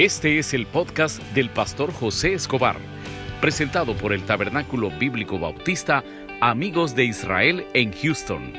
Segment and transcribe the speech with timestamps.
[0.00, 2.78] Este es el podcast del pastor José Escobar,
[3.38, 6.02] presentado por el Tabernáculo Bíblico Bautista
[6.40, 8.54] Amigos de Israel en Houston.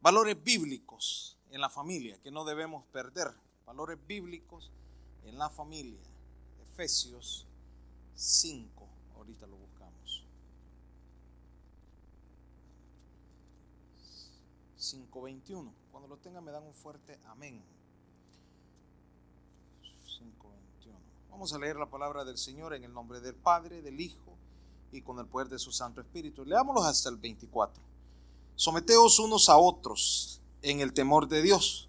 [0.00, 3.28] Valores bíblicos en la familia que no debemos perder.
[3.64, 4.72] Valores bíblicos
[5.26, 6.02] en la familia.
[6.72, 7.46] Efesios
[8.16, 8.88] 5.
[9.14, 9.67] Ahorita lo buscamos.
[14.78, 15.72] 5.21.
[15.90, 17.62] Cuando lo tengan me dan un fuerte amén.
[20.20, 20.94] 5.21.
[21.30, 24.36] Vamos a leer la palabra del Señor en el nombre del Padre, del Hijo
[24.92, 26.44] y con el poder de su Santo Espíritu.
[26.44, 27.82] Leámoslos hasta el 24.
[28.54, 31.88] Someteos unos a otros en el temor de Dios.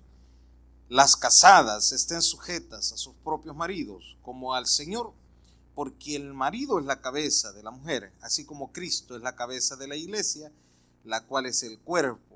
[0.87, 5.13] Las casadas estén sujetas a sus propios maridos como al Señor,
[5.75, 9.75] porque el marido es la cabeza de la mujer, así como Cristo es la cabeza
[9.75, 10.51] de la iglesia,
[11.03, 12.28] la cual es el cuerpo,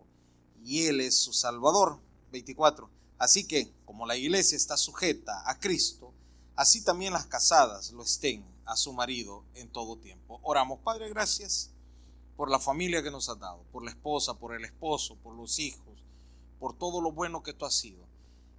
[0.63, 1.99] y Él es su Salvador.
[2.33, 2.89] 24.
[3.17, 6.11] Así que, como la iglesia está sujeta a Cristo,
[6.55, 10.39] así también las casadas lo estén a su marido en todo tiempo.
[10.43, 11.69] Oramos, Padre, gracias
[12.35, 15.59] por la familia que nos has dado, por la esposa, por el esposo, por los
[15.59, 16.03] hijos,
[16.59, 18.03] por todo lo bueno que tú has sido.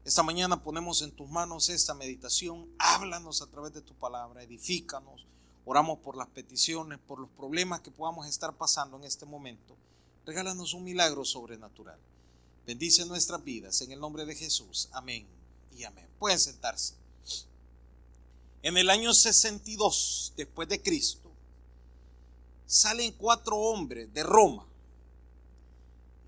[0.05, 2.69] Esta mañana ponemos en tus manos esta meditación.
[2.78, 5.27] Háblanos a través de tu palabra, edifícanos.
[5.65, 9.77] Oramos por las peticiones, por los problemas que podamos estar pasando en este momento.
[10.27, 11.98] Regálanos un milagro sobrenatural.
[12.67, 14.89] Bendice nuestras vidas en el nombre de Jesús.
[14.92, 15.27] Amén
[15.77, 16.08] y amén.
[16.19, 16.94] Pueden sentarse.
[18.62, 21.31] En el año 62 después de Cristo,
[22.66, 24.66] salen cuatro hombres de Roma.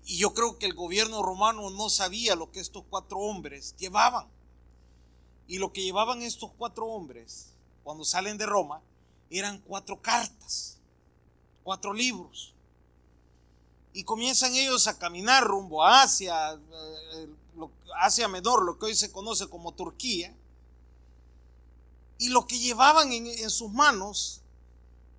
[0.05, 4.27] Y yo creo que el gobierno romano no sabía lo que estos cuatro hombres llevaban.
[5.47, 7.47] Y lo que llevaban estos cuatro hombres
[7.83, 8.81] cuando salen de Roma
[9.31, 10.77] eran cuatro cartas,
[11.63, 12.53] cuatro libros.
[13.97, 17.27] Y comienzan ellos a caminar rumbo a Asia, eh,
[17.99, 20.37] Asia Menor, lo que hoy se conoce como Turquía.
[22.19, 24.41] Y lo que llevaban en, sus manos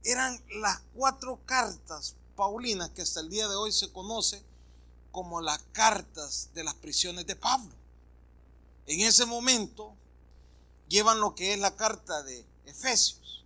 [0.05, 4.45] eran las cuatro cartas paulinas que hasta el día de hoy se conoce
[5.11, 7.75] como las cartas de las prisiones de Pablo.
[8.87, 9.93] En ese momento
[10.89, 13.45] llevan lo que es la carta de Efesios,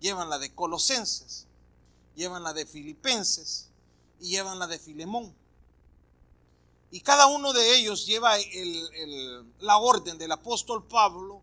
[0.00, 1.46] llevan la de Colosenses,
[2.16, 3.69] llevan la de Filipenses
[4.20, 5.34] y llevan la de Filemón.
[6.90, 8.34] Y cada uno de ellos lleva
[9.60, 11.42] la orden del apóstol Pablo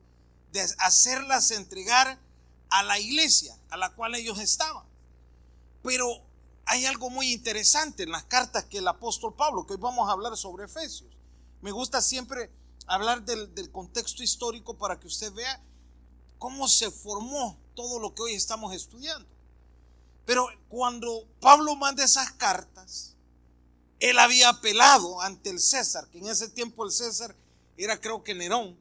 [0.52, 2.20] de hacerlas entregar
[2.70, 4.86] a la iglesia a la cual ellos estaban.
[5.84, 6.06] Pero
[6.66, 10.12] hay algo muy interesante en las cartas que el apóstol Pablo, que hoy vamos a
[10.12, 11.18] hablar sobre Efesios.
[11.62, 12.52] Me gusta siempre
[12.86, 15.64] hablar del, del contexto histórico para que usted vea
[16.38, 19.37] cómo se formó todo lo que hoy estamos estudiando.
[20.28, 23.16] Pero cuando Pablo manda esas cartas,
[24.02, 27.34] él había apelado ante el César, que en ese tiempo el César
[27.78, 28.78] era creo que Nerón,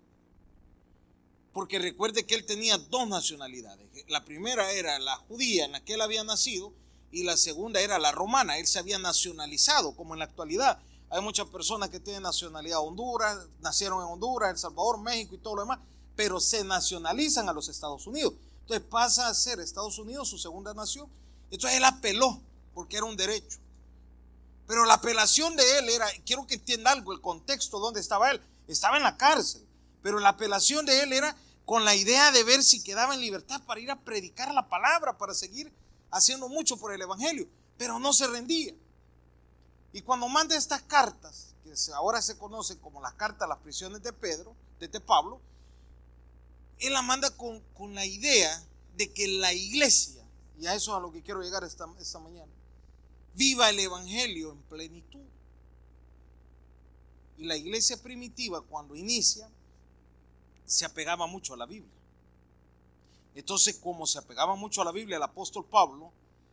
[1.53, 3.87] porque recuerde que él tenía dos nacionalidades.
[4.09, 6.73] La primera era la judía en la que él había nacido
[7.13, 8.59] y la segunda era la romana.
[8.59, 10.81] Él se había nacionalizado, como en la actualidad.
[11.11, 15.55] Hay muchas personas que tienen nacionalidad Honduras, nacieron en Honduras, El Salvador, México y todo
[15.55, 15.79] lo demás,
[16.17, 18.35] pero se nacionalizan a los Estados Unidos.
[18.63, 21.09] Entonces pasa a ser Estados Unidos su segunda nación.
[21.51, 22.41] Entonces él apeló,
[22.75, 23.59] porque era un derecho.
[24.67, 28.41] Pero la apelación de él era, quiero que entienda algo, el contexto donde estaba él.
[28.67, 29.65] Estaba en la cárcel,
[30.03, 33.61] pero la apelación de él era con la idea de ver si quedaba en libertad
[33.65, 35.73] para ir a predicar la palabra, para seguir
[36.11, 38.75] haciendo mucho por el Evangelio, pero no se rendía.
[39.93, 44.03] Y cuando manda estas cartas, que ahora se conocen como las cartas a las prisiones
[44.03, 45.41] de Pedro, de Pablo,
[46.79, 48.63] él la manda con, con, la idea
[48.97, 50.23] de que la iglesia,
[50.59, 52.53] y a eso es a lo que quiero llegar esta, esta mañana,
[53.35, 55.25] viva el Evangelio en plenitud.
[57.39, 59.51] Y la iglesia primitiva cuando inicia
[60.65, 61.93] se apegaba mucho a la Biblia.
[63.35, 66.11] Entonces, como se apegaba mucho a la Biblia, el apóstol Pablo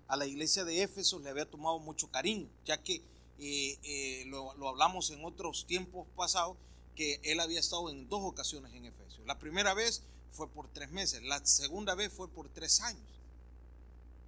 [0.08, 3.02] a la iglesia de Éfeso le había tomado mucho cariño, ya que
[3.40, 6.58] eh, eh, lo, lo, hablamos en otros tiempos pasados,
[6.96, 9.26] que él había estado en dos ocasiones en Efesios.
[9.26, 13.23] La primera vez fue por tres meses, la segunda vez fue por tres años.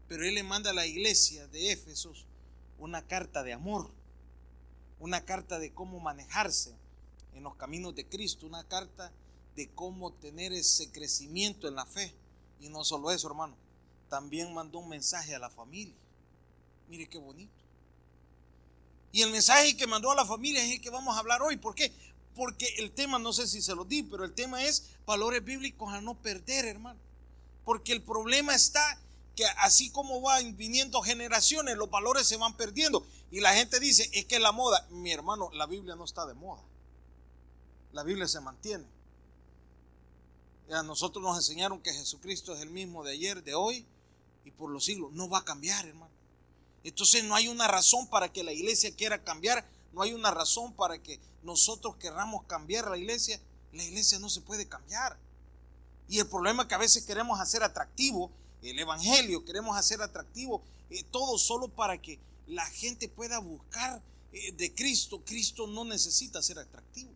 [0.08, 2.26] Pero él le manda a la iglesia de Éfesos
[2.78, 3.92] una carta de amor,
[5.00, 6.76] una carta de cómo manejarse
[7.34, 9.12] en los caminos de Cristo, una carta
[9.56, 12.14] de cómo tener ese crecimiento en la fe.
[12.60, 13.56] Y no solo eso, hermano,
[14.10, 15.96] también mandó un mensaje a la familia.
[16.88, 17.54] Mire qué bonito.
[19.12, 21.58] Y el mensaje que mandó a la familia es el que vamos a hablar hoy.
[21.58, 21.92] ¿Por qué?
[22.36, 25.94] Porque el tema, no sé si se lo di, pero el tema es valores bíblicos
[25.94, 27.00] a no perder, hermano.
[27.64, 29.02] Porque el problema está
[29.36, 33.06] que así como van viniendo generaciones, los valores se van perdiendo.
[33.32, 36.34] Y la gente dice, es que la moda, mi hermano, la Biblia no está de
[36.34, 36.64] moda.
[37.92, 38.86] La Biblia se mantiene.
[40.72, 43.86] A nosotros nos enseñaron que Jesucristo es el mismo de ayer, de hoy
[44.46, 45.12] y por los siglos.
[45.12, 46.12] No va a cambiar, hermano.
[46.84, 49.68] Entonces no hay una razón para que la iglesia quiera cambiar.
[49.92, 53.40] No hay una razón para que nosotros querramos cambiar la iglesia.
[53.74, 55.18] La iglesia no se puede cambiar.
[56.08, 58.32] Y el problema es que a veces queremos hacer atractivo
[58.62, 64.52] el Evangelio, queremos hacer atractivo eh, todo solo para que la gente pueda buscar eh,
[64.54, 65.22] de Cristo.
[65.24, 67.12] Cristo no necesita ser atractivo.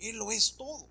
[0.00, 0.86] Él lo es todo.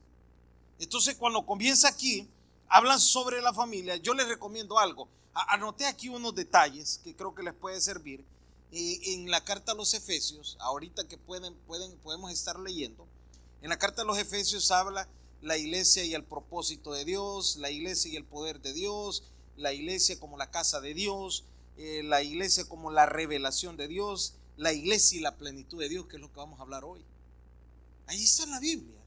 [0.79, 2.27] Entonces cuando comienza aquí,
[2.67, 3.97] hablan sobre la familia.
[3.97, 5.07] Yo les recomiendo algo.
[5.33, 8.23] Anoté aquí unos detalles que creo que les puede servir.
[8.71, 13.07] Eh, en la carta a los Efesios, ahorita que pueden, pueden, podemos estar leyendo,
[13.61, 15.07] en la carta a los Efesios habla
[15.41, 19.23] la iglesia y el propósito de Dios, la iglesia y el poder de Dios,
[19.57, 21.45] la iglesia como la casa de Dios,
[21.77, 26.07] eh, la iglesia como la revelación de Dios, la iglesia y la plenitud de Dios,
[26.07, 27.03] que es lo que vamos a hablar hoy.
[28.07, 28.99] Ahí está la Biblia.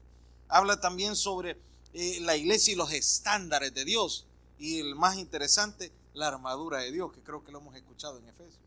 [0.47, 1.57] Habla también sobre
[1.93, 4.25] eh, la iglesia y los estándares de Dios.
[4.59, 8.27] Y el más interesante, la armadura de Dios, que creo que lo hemos escuchado en
[8.27, 8.59] Efesios.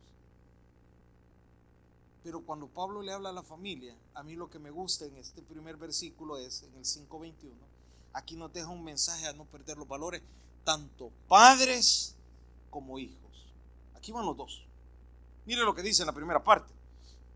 [2.22, 5.16] Pero cuando Pablo le habla a la familia, a mí lo que me gusta en
[5.16, 7.50] este primer versículo es, en el 5.21,
[8.12, 10.22] aquí nos deja un mensaje a no perder los valores,
[10.64, 12.14] tanto padres
[12.70, 13.46] como hijos.
[13.94, 14.64] Aquí van los dos.
[15.46, 16.72] Mire lo que dice en la primera parte,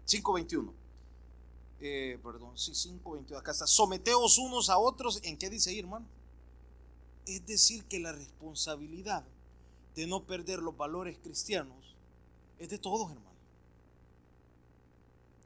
[0.07, 0.73] 5.21.
[1.81, 3.67] Eh, perdón, sí, 5.22, acá está.
[3.67, 6.07] Someteos unos a otros, ¿en qué dice ahí, hermano?
[7.27, 9.25] Es decir, que la responsabilidad
[9.95, 11.97] de no perder los valores cristianos
[12.59, 13.37] es de todos, hermano.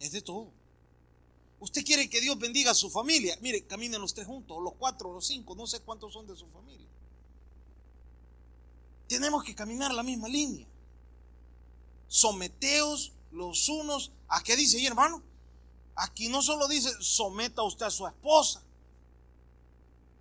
[0.01, 0.49] Es de todos.
[1.61, 3.37] Usted quiere que Dios bendiga a su familia.
[3.41, 6.47] Mire, caminen los tres juntos, los cuatro, los cinco, no sé cuántos son de su
[6.49, 6.87] familia.
[9.09, 10.67] Tenemos que caminar la misma línea.
[12.07, 15.23] Someteos los unos a qué dice ahí, hermano.
[15.97, 18.63] Aquí no solo dice someta usted a su esposa.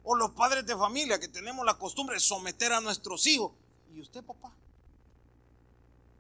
[0.03, 3.51] O los padres de familia que tenemos la costumbre de someter a nuestros hijos.
[3.93, 4.53] ¿Y usted, papá?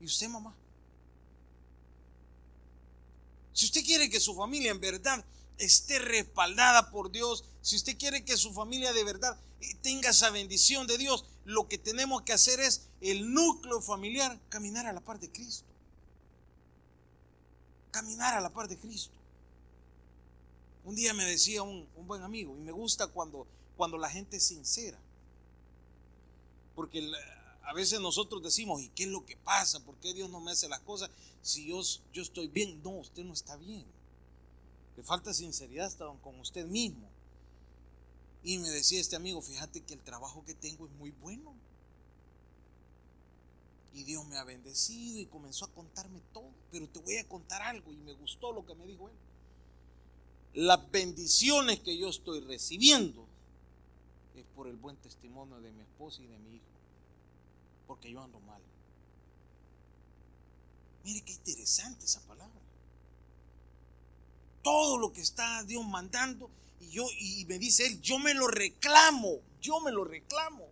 [0.01, 0.53] ¿Y usted, mamá?
[3.53, 5.23] Si usted quiere que su familia en verdad
[5.57, 9.39] esté respaldada por Dios, si usted quiere que su familia de verdad
[9.81, 14.85] tenga esa bendición de Dios, lo que tenemos que hacer es el núcleo familiar, caminar
[14.85, 15.65] a la par de Cristo.
[17.91, 19.15] Caminar a la par de Cristo.
[20.83, 24.43] Un día me decía un, buen amigo, y me gusta cuando, cuando la gente es
[24.43, 24.99] sincera.
[26.75, 27.11] Porque
[27.63, 29.83] a veces nosotros decimos, ¿y qué es lo que pasa?
[29.83, 31.09] ¿Por qué Dios no me hace las cosas
[31.41, 31.81] si yo,
[32.13, 32.81] yo estoy bien?
[32.83, 33.85] No, usted no está bien.
[34.95, 37.09] Le falta sinceridad hasta con usted mismo.
[38.47, 41.53] Y me decía este amigo, fíjate que el trabajo que tengo es muy bueno.
[43.93, 46.49] Y Dios me ha bendecido y comenzó a contarme todo.
[46.71, 49.15] Pero te voy a contar algo y me gustó lo que me dijo él
[50.57, 53.27] las bendiciones que yo estoy recibiendo
[54.35, 56.65] es por el buen testimonio de mi esposa y de mi hijo.
[57.85, 58.59] Porque yo ando mal.
[61.03, 62.59] Mire qué interesante esa palabra.
[64.63, 66.49] Todo lo que está Dios mandando
[66.79, 70.67] y yo y me dice él, yo me lo reclamo, yo me lo reclamo.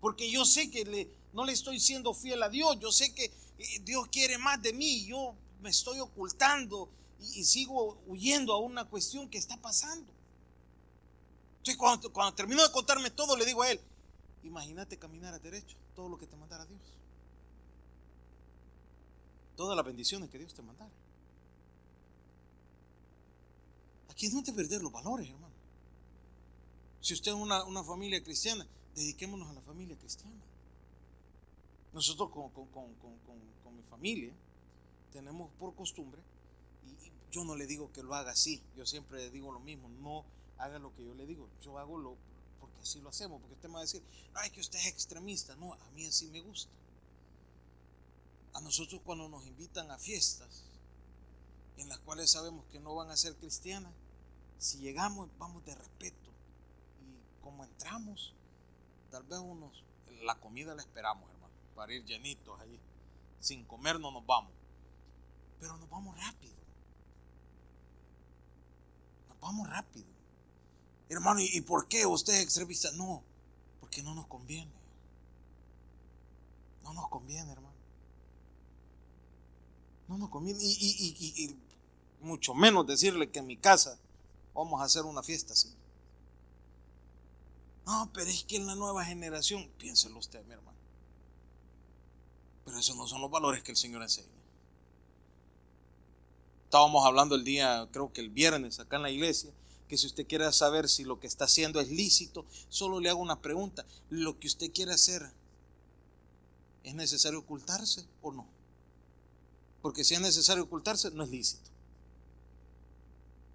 [0.00, 3.24] Porque yo sé que le, no le estoy siendo fiel a Dios, yo sé que
[3.58, 6.88] eh, Dios quiere más de mí, yo me estoy ocultando
[7.20, 10.10] y, sigo huyendo a una cuestión que está pasando.
[11.58, 13.80] Entonces, cuando, cuando terminó de contarme todo, le digo a él,
[14.42, 16.80] imagínate caminar a derecho, todo lo que te mandara Dios.
[19.56, 20.90] Todas las bendiciones que Dios te mandara.
[24.20, 25.54] Aquí no te perder los valores, hermano.
[27.00, 30.36] Si usted es una, una, familia cristiana, dediquémonos a la familia cristiana.
[31.94, 33.16] Nosotros con, con, con,
[33.64, 34.34] con mi familia
[35.10, 36.20] tenemos por costumbre
[37.30, 40.24] yo no le digo que lo haga así, yo siempre le digo lo mismo, no
[40.58, 42.16] haga lo que yo le digo, yo hago lo
[42.60, 44.02] porque así lo hacemos, porque usted me va a decir,
[44.34, 46.70] ay, que usted es extremista, no, a mí así me gusta.
[48.52, 50.64] A nosotros cuando nos invitan a fiestas
[51.78, 53.94] en las cuales sabemos que no van a ser cristianas,
[54.60, 56.30] si llegamos vamos de respeto
[57.00, 58.32] y como entramos,
[59.10, 59.82] tal vez unos,
[60.22, 62.78] la comida la esperamos, hermano, para ir llenitos ahí,
[63.40, 64.52] sin comer no nos vamos,
[65.58, 66.60] pero nos vamos rápido
[69.40, 70.06] vamos rápido.
[71.08, 72.92] Hermano, ¿y por qué usted es extremista?
[72.92, 73.22] No,
[73.80, 74.70] porque no nos conviene.
[76.84, 77.74] No nos conviene, hermano.
[80.08, 80.60] No nos conviene.
[80.62, 81.56] Y,
[82.20, 83.98] mucho menos decirle que en mi casa
[84.64, 85.74] vamos a hacer una fiesta así.
[87.86, 90.78] No, pero es que en la nueva generación, piénselo usted, mi hermano.
[92.64, 94.28] Pero esos no son los valores que el Señor enseña.
[96.64, 99.50] Estábamos hablando el día, creo que el viernes, acá en la iglesia,
[99.88, 103.20] que si usted quiere saber si lo que está haciendo es lícito, solo le hago
[103.20, 103.84] una pregunta.
[104.08, 105.32] ¿Lo que usted quiere hacer
[106.84, 108.46] es necesario ocultarse o no?
[109.82, 111.70] Porque si es necesario ocultarse, no es lícito.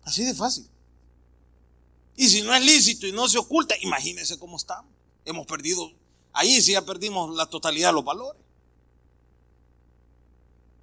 [0.04, 0.68] Así de fácil.
[2.16, 4.92] Y si no es lícito y no se oculta, imagínese cómo estamos.
[5.26, 5.92] Hemos perdido,
[6.34, 8.42] ahí sí ya perdimos la totalidad de los valores.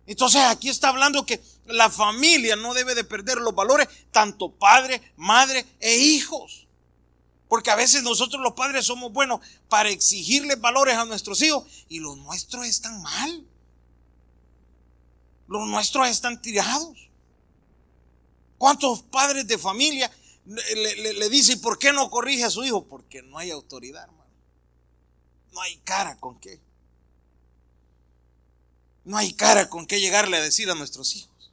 [0.07, 5.01] Entonces aquí está hablando que la familia no debe de perder los valores, tanto padre,
[5.17, 6.67] madre e hijos.
[7.49, 12.01] Porque a veces nosotros los padres somos buenos para exigirle valores a nuestros hijos y
[12.01, 13.47] los nuestros están mal.
[15.47, 17.11] Los nuestros están tirados.
[18.59, 20.11] ¿Cuántos padres de familia
[20.45, 22.87] le, le, dicen, ¿por qué no corrige a su hijo?
[22.87, 24.31] Porque no hay autoridad, hermano.
[25.53, 26.61] No hay cara con qué.
[29.05, 31.53] No hay cara con qué llegarle a decir a nuestros hijos.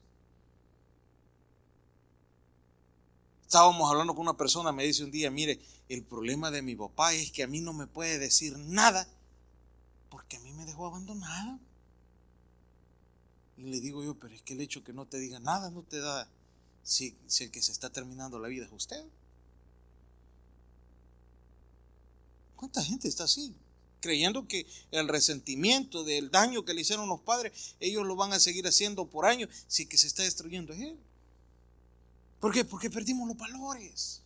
[3.43, 7.13] Estábamos hablando con una persona, me dice un día, mire, el problema de mi papá
[7.13, 9.07] es que a mí no me puede decir nada
[10.09, 11.59] porque a mí me dejó abandonada.
[13.57, 15.83] Y le digo yo, pero es que el hecho que no te diga nada no
[15.83, 16.29] te da
[16.83, 19.03] si, si el que se está terminando la vida es usted.
[22.55, 23.55] ¿Cuánta gente está así?
[23.99, 28.39] creyendo que el resentimiento del daño que le hicieron los padres, ellos lo van a
[28.39, 30.97] seguir haciendo por años, si que se está destruyendo es él.
[32.39, 32.63] ¿Por qué?
[32.63, 34.21] Porque perdimos los valores.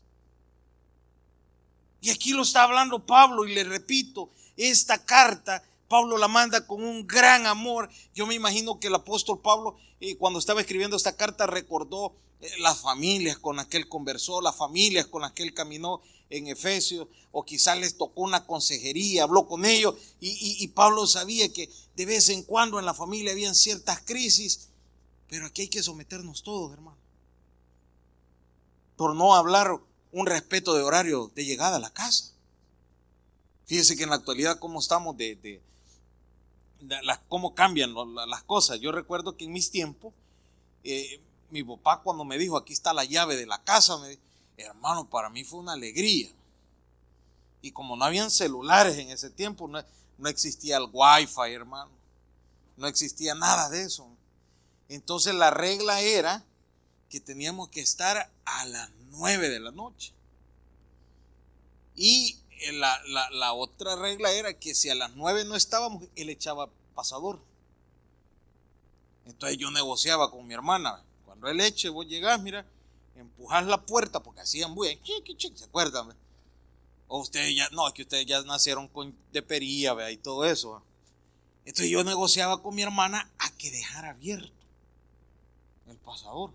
[2.01, 6.83] Y aquí lo está hablando Pablo y le repito, esta carta Pablo la manda con
[6.83, 7.89] un gran amor.
[8.13, 12.49] Yo me imagino que el apóstol Pablo, eh, cuando estaba escribiendo esta carta, recordó eh,
[12.59, 16.47] las familias con las que él conversó, las familias con las que él caminó en
[16.47, 22.05] Efesios, o quizás les tocó una consejería, habló con ellos, y, Pablo sabía que de
[22.05, 24.69] vez en cuando en la familia habían ciertas crisis,
[25.29, 26.97] pero aquí hay que someternos todos, hermano.
[28.95, 29.79] Por no hablar
[30.11, 32.33] un respeto de horario de llegada a la casa.
[33.65, 35.61] Fíjese que en la actualidad cómo estamos de, de,
[37.27, 37.93] cómo cambian
[38.27, 38.79] las cosas.
[38.79, 40.13] Yo recuerdo que en mis tiempos,
[40.83, 44.21] eh, mi papá cuando me dijo, aquí está la llave de la casa, me dijo,
[44.57, 46.31] hermano, para mí fue una alegría.
[47.61, 49.83] Y como no habían celulares en ese tiempo, no,
[50.17, 51.91] no existía el wifi, hermano.
[52.75, 54.07] No existía nada de eso.
[54.89, 56.43] Entonces la regla era
[57.09, 60.13] que teníamos que estar a las nueve de la noche.
[61.95, 62.37] Y
[62.71, 63.01] la,
[63.31, 67.39] la, otra regla era que si a las nueve no estábamos, él echaba pasador.
[69.25, 71.03] Entonces yo negociaba con mi hermana.
[71.25, 72.65] Cuando él eche, vos llegás, mira,
[73.15, 74.97] empujar la puerta porque hacían bulla,
[75.55, 76.15] ¿se acuerdan?
[77.07, 80.11] O ustedes ya, no, es que ustedes ya nacieron con de pería, ¿ve?
[80.11, 80.81] y todo eso.
[81.65, 84.51] Entonces yo negociaba con mi hermana a que dejara abierto
[85.87, 86.51] el pasador.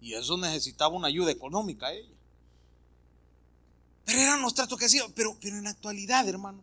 [0.00, 2.15] Y eso necesitaba una ayuda económica a ella.
[4.06, 5.12] Pero eran los tratos que hacían.
[5.12, 6.62] Pero, pero en la actualidad, hermano,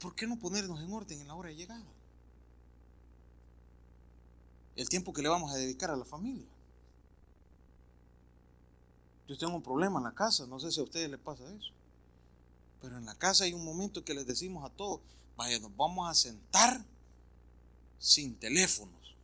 [0.00, 1.84] ¿por qué no ponernos en orden en la hora de llegada?
[4.74, 6.48] El tiempo que le vamos a dedicar a la familia.
[9.28, 11.72] Yo tengo un problema en la casa, no sé si a ustedes les pasa eso.
[12.80, 15.00] Pero en la casa hay un momento que les decimos a todos,
[15.36, 16.82] vaya, nos vamos a sentar
[17.98, 19.14] sin teléfonos.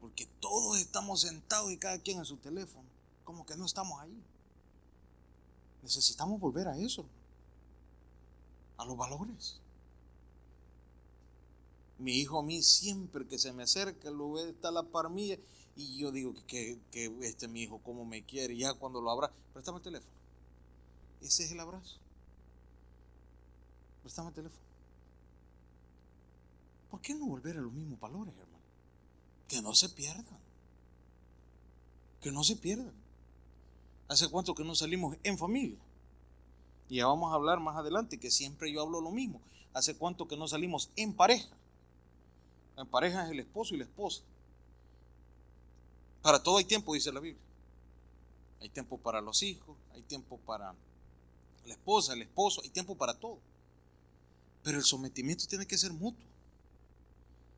[0.00, 2.88] Porque todos estamos sentados y cada quien en su teléfono.
[3.22, 4.20] Como que no estamos ahí.
[5.82, 7.04] Necesitamos volver a eso.
[8.76, 9.60] A los valores.
[11.98, 15.38] Mi hijo a mí siempre que se me acerca, lo ve, está la parmilla
[15.76, 16.78] y yo digo que,
[17.22, 20.12] este mi hijo, como me quiere, ya cuando lo abrazo, préstame el teléfono.
[21.20, 21.96] Ese es el abrazo.
[24.02, 24.62] Préstame el teléfono.
[26.90, 28.64] ¿Por qué no volver a los mismos valores, hermano?
[29.48, 30.38] Que no se pierdan.
[32.20, 33.01] Que no se pierdan.
[34.12, 35.78] ¿Hace cuánto que no salimos en familia?
[36.90, 39.40] Y ya vamos a hablar más adelante, que siempre yo hablo lo mismo.
[39.72, 41.48] ¿Hace cuánto que no salimos en pareja?
[42.76, 44.20] En pareja es el esposo y la esposa.
[46.20, 47.42] Para todo hay tiempo, dice la Biblia.
[48.60, 50.74] Hay tiempo para los hijos, hay tiempo para
[51.64, 53.38] la esposa, el esposo, hay tiempo para todo.
[54.62, 56.26] Pero el sometimiento tiene que ser mutuo.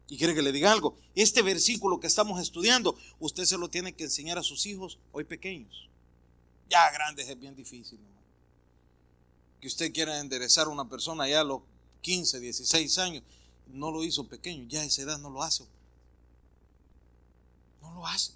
[0.06, 0.96] Y quiere que le diga algo.
[1.16, 5.24] Este versículo que estamos estudiando, usted se lo tiene que enseñar a sus hijos hoy
[5.24, 5.90] pequeños.
[6.68, 7.98] Ya grandes es bien difícil.
[9.60, 11.62] Que usted quiera enderezar a una persona ya a los
[12.02, 13.22] 15, 16 años,
[13.68, 15.64] no lo hizo pequeño, ya a esa edad no lo hace.
[17.80, 18.32] No lo hace.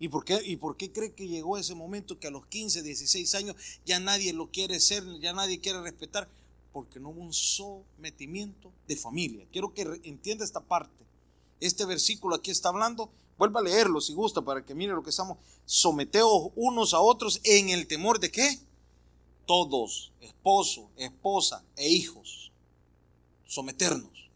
[0.00, 2.82] ¿Y por, qué, ¿Y por qué cree que llegó ese momento que a los 15,
[2.82, 6.28] 16 años ya nadie lo quiere ser, ya nadie quiere respetar?
[6.72, 9.44] porque no hubo un sometimiento de familia.
[9.50, 11.04] Quiero que entienda esta parte.
[11.60, 15.10] Este versículo aquí está hablando, vuelva a leerlo si gusta para que mire lo que
[15.10, 15.38] estamos.
[15.64, 18.58] Someteos unos a otros en el temor de qué?
[19.46, 22.50] Todos, esposo, esposa e hijos.
[23.46, 24.28] Someternos.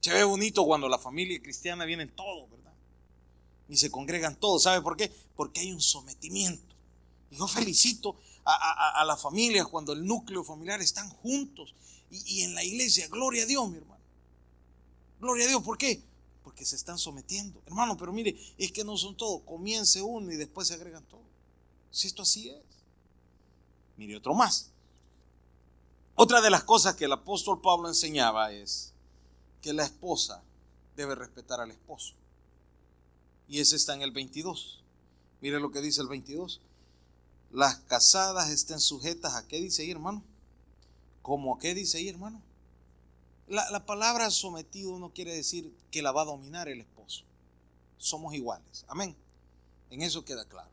[0.00, 2.74] Se ve bonito cuando la familia cristiana viene todos, ¿verdad?
[3.68, 4.64] Y se congregan todos.
[4.64, 5.10] ¿Sabe por qué?
[5.34, 6.74] Porque hay un sometimiento.
[7.30, 11.74] Y yo felicito a, a, las familias cuando el núcleo familiar están juntos.
[12.10, 14.04] Y, y en la iglesia, gloria a Dios, mi hermano.
[15.18, 16.02] Gloria a Dios, ¿por qué?
[16.44, 17.60] Porque se están sometiendo.
[17.66, 19.42] Hermano, pero mire, es que no son todos.
[19.42, 21.26] Comience uno y después se agregan todos.
[21.90, 22.62] Si esto así es.
[23.96, 24.70] Mire otro más.
[26.14, 28.92] Otra de las cosas que el apóstol Pablo enseñaba es
[29.60, 30.44] que la esposa
[30.94, 32.14] debe respetar al esposo.
[33.48, 34.84] Y ese está en el 22.
[35.40, 36.60] Mire lo que dice el 22
[37.54, 40.24] las casadas estén sujetas a qué dice ahí, hermano.
[41.22, 42.42] ¿Cómo qué dice ahí, hermano?
[43.46, 47.24] La, palabra sometido no quiere decir que la va a dominar el esposo.
[47.98, 48.84] Somos iguales.
[48.88, 49.14] Amén.
[49.90, 50.70] En eso queda claro.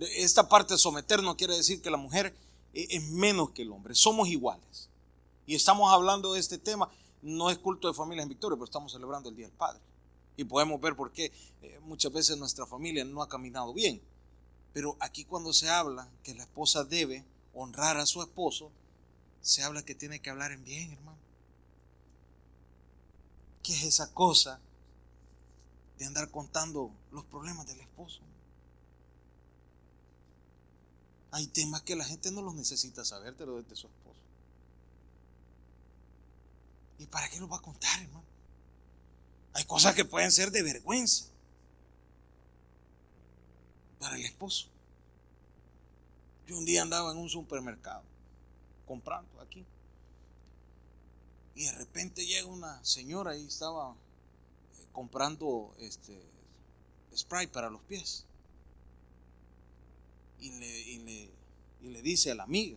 [0.00, 2.34] Esta parte de someter no quiere decir que la mujer
[2.72, 3.94] e, es menos que el hombre.
[3.94, 4.88] Somos iguales.
[5.46, 6.88] Y estamos hablando de este tema.
[7.22, 9.80] No es culto de familia en Victoria, pero estamos celebrando el Día del Padre.
[10.36, 11.32] Y podemos ver por qué
[11.62, 14.00] eh, muchas veces nuestra familia no ha caminado bien
[14.76, 18.70] pero aquí cuando se habla que la esposa debe honrar a su esposo,
[19.40, 21.16] se habla que tiene que hablar en bien, hermano.
[23.66, 24.60] ¿Qué es esa cosa
[25.98, 28.20] de andar contando los problemas del esposo?
[31.32, 34.20] Hay temas que la gente no los necesita saber de lo de su esposo.
[37.00, 38.22] ¿Y para qué los va a contar, hermano?
[39.54, 41.24] Hay cosas que pueden ser de vergüenza
[43.98, 44.68] para el esposo.
[46.46, 48.04] Yo un día andaba en un supermercado
[48.86, 49.35] comprando.
[51.56, 56.22] Y de repente llega una señora y estaba eh, comprando este
[57.16, 58.24] spray para los pies.
[60.38, 60.80] Y le,
[61.80, 62.76] y le, dice a la amiga,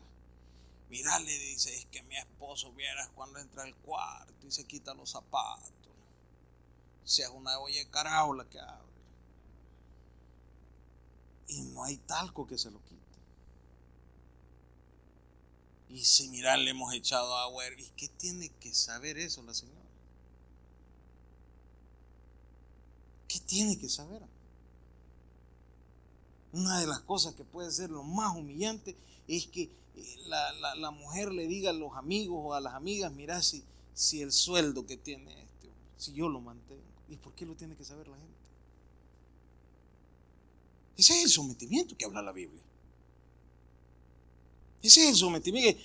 [0.90, 4.94] mira, le dice, es que mi esposo vieras cuando entra al cuarto y se quita
[4.94, 5.74] los zapatos.
[7.04, 8.90] Sea una olla de carajo la que abre
[11.50, 12.99] y no hay talco que se lo quite.
[15.90, 17.64] Y si mira, le hemos echado agua.
[17.78, 19.80] ¿Y qué tiene que saber eso la señora?
[23.28, 24.22] ¿Qué tiene que saber?
[26.52, 28.96] Una de las cosas que puede ser lo más humillante
[29.28, 29.64] es que
[29.96, 34.22] eh, la, mujer le diga a los amigos o a las amigas, mira si, si
[34.22, 36.84] el sueldo que tiene este, si yo lo mantengo.
[37.08, 38.38] ¿Y por qué lo tiene que saber la gente?
[40.98, 42.64] Ese es el sometimiento que habla la Biblia.
[44.82, 45.82] Es el sometimiento.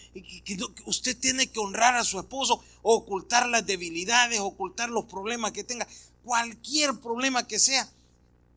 [0.87, 5.87] Usted tiene que honrar a su esposo, ocultar las debilidades, ocultar los problemas que tenga.
[6.23, 7.91] Cualquier problema que sea,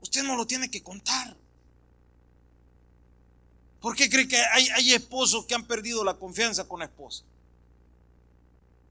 [0.01, 1.35] usted no lo tiene que contar.
[3.81, 7.23] ¿Por qué cree que hay, hay esposos que han perdido la confianza con la esposa?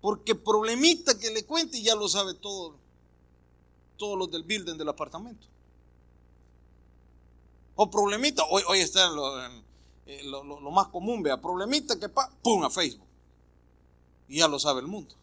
[0.01, 2.77] Porque problemita que le cuente y ya lo sabe todo,
[3.97, 5.47] todos los del building del apartamento.
[7.75, 9.09] O problemita, hoy, hoy está
[10.07, 13.07] eh, lo, lo, más común, vea, problemita que pa, pum, a Facebook.
[14.29, 15.14] Y ya lo sabe el mundo.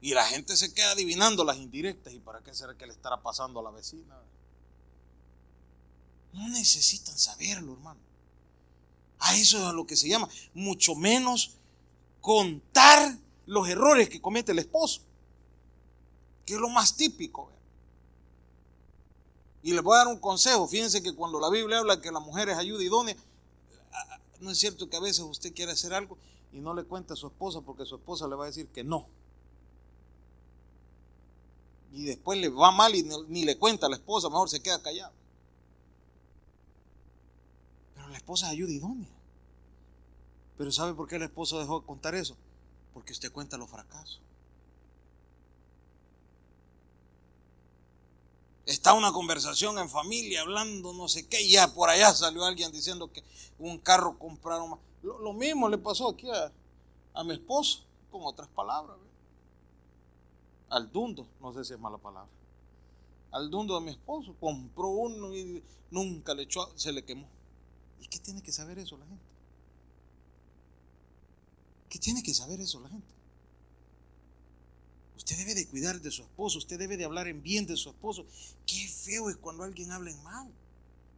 [0.00, 2.14] Y la gente se queda adivinando las indirectas.
[2.14, 4.18] ¿Y para qué será que le estará pasando a la vecina?
[6.32, 8.00] No necesitan saberlo, hermano.
[9.18, 11.56] A eso es a lo que se llama, mucho menos
[12.22, 15.02] contar los errores que comete el esposo,
[16.46, 17.48] que es lo más típico.
[17.48, 17.59] ¿vea?
[19.62, 20.66] Y les voy a dar un consejo.
[20.66, 23.16] Fíjense que cuando la Biblia habla que la mujer es ayuda idónea,
[24.40, 26.16] no es cierto que a veces usted quiere hacer algo
[26.52, 28.82] y no le cuenta a su esposa porque su esposa le va a decir que
[28.82, 29.06] no.
[31.92, 34.80] Y después le va mal y ni le cuenta a la esposa, mejor se queda
[34.80, 35.12] callado.
[37.94, 39.08] Pero la esposa es ayuda idónea.
[40.56, 42.36] Pero ¿sabe por qué la esposa dejó de contar eso?
[42.94, 44.20] Porque usted cuenta los fracasos.
[48.70, 52.70] Está una conversación en familia hablando no sé qué, y ya por allá salió alguien
[52.70, 53.24] diciendo que
[53.58, 54.78] un carro compraron más.
[55.02, 58.96] Lo, mismo le pasó aquí a, mi esposo, con otras palabras.
[60.68, 62.30] Al dundo, no sé si es mala palabra.
[63.32, 67.28] Al dundo de mi esposo, compró uno y nunca le echó, se le quemó.
[68.00, 69.24] ¿Y qué tiene que saber eso la gente?
[71.88, 73.06] ¿Qué tiene que saber eso la gente?
[75.20, 77.90] Usted debe de cuidar de su esposo, usted debe de hablar en bien de su
[77.90, 78.24] esposo.
[78.66, 80.50] Qué feo es cuando alguien habla en mal.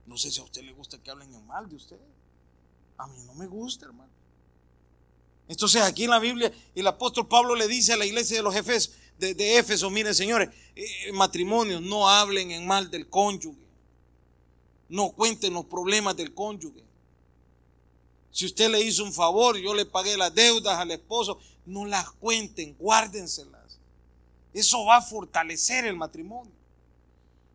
[0.06, 2.00] No sé si a usted le gusta que hablen en mal de usted.
[2.98, 4.10] A mí no me gusta, hermano.
[5.46, 8.52] Entonces aquí en la Biblia el apóstol Pablo le dice a la iglesia de los
[8.52, 13.62] jefes de, de Éfeso, miren señores, eh, matrimonios, no hablen en mal del cónyuge.
[14.88, 16.82] No cuenten los problemas del cónyuge.
[18.32, 22.10] Si usted le hizo un favor, yo le pagué las deudas al esposo, no las
[22.10, 23.61] cuenten, guárdenselas.
[24.52, 26.52] Eso va a fortalecer el matrimonio.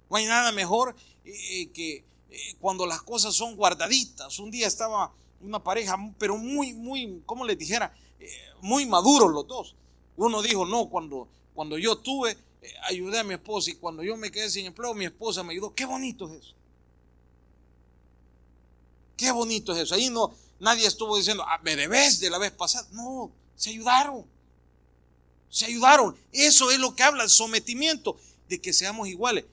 [0.09, 2.05] No hay nada mejor eh, eh, que
[2.59, 4.39] cuando las cosas son guardaditas.
[4.39, 8.29] Un día estaba una pareja, pero muy, muy, como les dijera, eh,
[8.61, 9.75] muy maduros los dos.
[10.15, 14.17] Uno dijo, no, cuando, cuando yo tuve, eh, ayudé a mi esposa y cuando yo
[14.17, 15.73] me quedé sin empleo, mi esposa me ayudó.
[15.73, 16.55] Qué bonito es eso.
[19.15, 19.95] Qué bonito es eso.
[19.95, 22.87] Ahí no, nadie estuvo diciendo, ah, me debes de la vez pasada.
[22.91, 24.25] No, se ayudaron.
[25.49, 26.15] Se ayudaron.
[26.31, 28.17] Eso es lo que habla el sometimiento,
[28.49, 29.45] de que seamos iguales.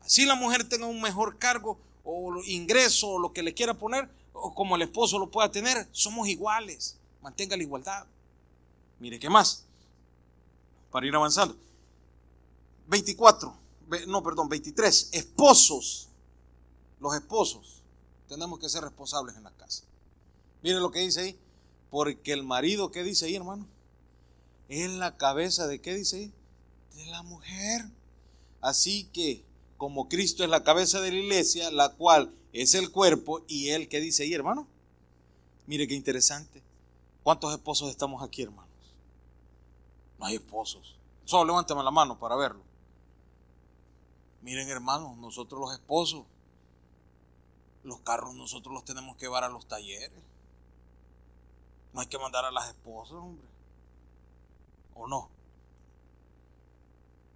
[0.00, 4.08] Así la mujer tenga un mejor cargo o ingreso o lo que le quiera poner,
[4.32, 6.96] o como el esposo lo pueda tener, somos iguales.
[7.22, 8.06] Mantenga la igualdad.
[8.98, 9.64] Mire, ¿qué más?
[10.90, 11.56] Para ir avanzando.
[12.88, 13.54] 24,
[14.06, 15.10] no, perdón, 23.
[15.12, 16.08] Esposos.
[16.98, 17.82] Los esposos
[18.28, 19.84] tenemos que ser responsables en la casa.
[20.62, 21.38] Mire lo que dice ahí.
[21.90, 23.66] Porque el marido, ¿qué dice ahí, hermano?
[24.70, 26.30] Es la cabeza de qué dice?
[26.94, 27.90] De la mujer.
[28.60, 29.44] Así que,
[29.76, 33.88] como Cristo es la cabeza de la iglesia, la cual es el cuerpo y él,
[33.88, 34.68] ¿qué dice ahí, hermano?
[35.66, 36.62] Mire qué interesante.
[37.24, 38.70] ¿Cuántos esposos estamos aquí, hermanos?
[40.20, 40.96] No hay esposos.
[41.24, 42.62] Solo levántame la mano para verlo.
[44.40, 46.26] Miren, hermanos, nosotros los esposos,
[47.82, 50.22] los carros nosotros los tenemos que llevar a los talleres.
[51.92, 53.49] No hay que mandar a las esposas, hombre.
[55.00, 55.30] ¿O no?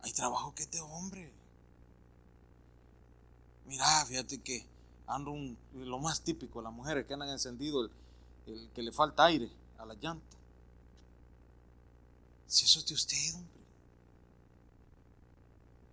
[0.02, 1.32] Hay trabajo que es de hombre.
[3.64, 4.66] Mira, fíjate que
[5.06, 7.86] ando un, lo más típico, las mujeres que han encendido
[8.46, 10.36] el, que le falta aire a la llanta.
[12.46, 13.62] Si eso es de usted, hombre.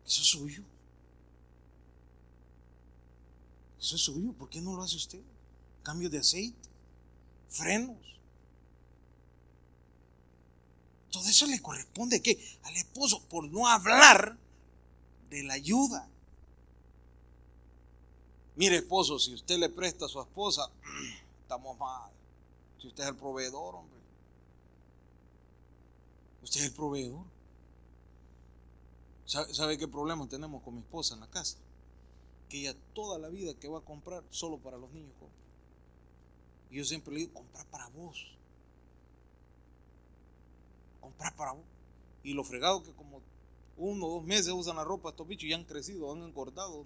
[0.05, 0.63] Eso es suyo.
[3.79, 4.33] Eso es suyo.
[4.33, 5.21] ¿Por qué no lo hace usted?
[5.83, 6.69] Cambio de aceite,
[7.47, 8.19] frenos.
[11.11, 12.39] Todo eso le corresponde ¿qué?
[12.63, 14.37] al esposo por no hablar
[15.29, 16.07] de la ayuda.
[18.55, 20.69] Mire, esposo, si usted le presta a su esposa,
[21.41, 22.11] estamos mal.
[22.79, 23.99] Si usted es el proveedor, hombre.
[26.43, 27.25] Usted es el proveedor.
[29.25, 31.57] ¿Sabe, qué problema tenemos con mi esposa en la casa?
[32.49, 35.37] Que ella toda la vida que va a comprar, solo para los niños compra.
[36.69, 38.35] Y yo siempre le digo, comprar para vos.
[41.01, 41.65] Comprar para vos.
[42.23, 43.21] Y lo fregado que como
[43.77, 46.85] uno o dos meses usan la ropa estos bichos y han crecido, han engordado.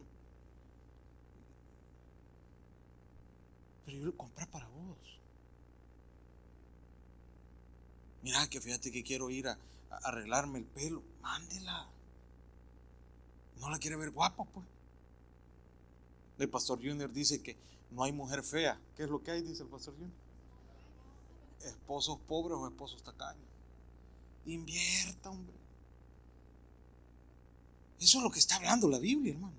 [3.86, 4.98] Pero yo lo compré para vos.
[8.24, 9.60] Mira que fíjate que quiero ir a,
[10.04, 11.04] arreglarme el pelo.
[11.22, 11.88] Mándela.
[13.60, 14.66] No la quiere ver guapa, pues.
[16.40, 17.56] El pastor Junior dice que
[17.92, 18.80] no hay mujer fea.
[18.96, 19.42] ¿Qué es lo que hay?
[19.42, 20.12] Dice el pastor Junior.
[21.64, 23.55] Esposos pobres o esposos tacaños.
[24.46, 25.56] Invierta, hombre.
[28.00, 29.56] Eso es lo que está hablando la Biblia, hermano.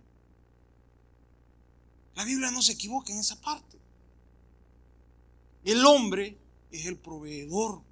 [2.14, 3.76] La Biblia no se equivoca en esa parte.
[5.64, 6.36] El hombre
[6.70, 7.82] es el proveedor.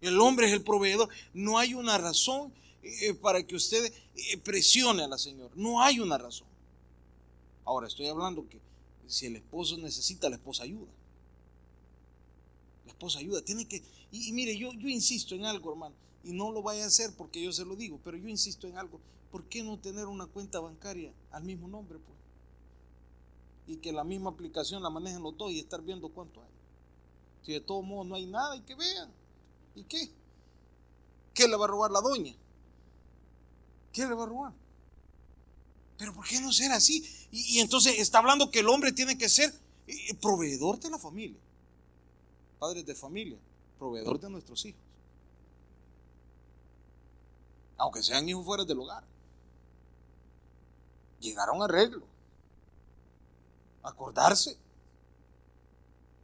[0.00, 1.08] El hombre es el proveedor.
[1.32, 5.52] No hay una razón eh, para que usted eh, presione a la señora.
[5.54, 6.48] No hay una razón.
[7.64, 8.58] Ahora estoy hablando que
[9.06, 10.90] si el esposo necesita, la esposa ayuda.
[12.90, 13.42] Esposa ayuda.
[13.42, 13.82] Tiene que.
[14.12, 15.94] Y, mire, yo, yo insisto en algo, hermano.
[16.22, 18.76] Y no lo vaya a hacer porque yo se lo digo, pero yo insisto en
[18.76, 19.00] algo.
[19.30, 22.20] ¿Por qué no tener una cuenta bancaria al mismo nombre, pues?
[23.70, 26.48] y que la misma aplicación la manejen los dos y estar viendo cuánto hay.
[27.46, 29.08] Si de todos modos no hay nada y que vean.
[29.76, 30.10] ¿Y qué?
[31.32, 32.34] ¿Qué le va a robar la doña?
[33.92, 34.52] ¿Qué le va a robar?
[35.96, 37.04] Pero ¿por qué no ser así?
[37.30, 39.54] Y, entonces está hablando que el hombre tiene que ser
[39.86, 41.38] eh, proveedor de la familia.
[42.60, 43.38] Padres de familia,
[43.78, 44.80] proveedor de nuestros hijos.
[47.76, 49.02] Aunque sean hijos fuera del hogar.
[51.18, 52.04] Llegaron a arreglo
[53.82, 54.56] acordarse.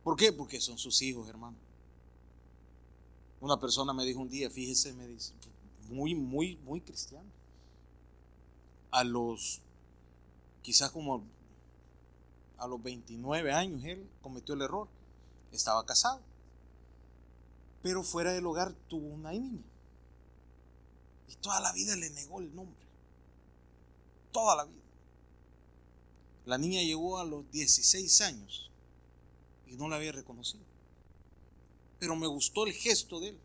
[0.05, 0.33] ¿Por qué?
[0.33, 1.57] Porque son sus hijos, hermano.
[3.41, 5.33] Una persona me dijo un día, fíjese, me dice,
[5.89, 7.29] muy, muy, muy cristiano.
[8.91, 9.61] A los,
[10.63, 11.25] quizás como
[12.59, 14.89] a los 29 años, él cometió el error.
[15.57, 16.21] Estaba casado.
[17.83, 19.63] Pero fuera del hogar tuvo una niña.
[21.29, 22.87] Y toda la vida le negó el nombre.
[24.33, 24.83] Toda la vida.
[26.45, 28.71] La niña llegó a los 16 años
[29.67, 30.65] y no la había reconocido.
[31.99, 33.39] Pero me gustó el gesto de él.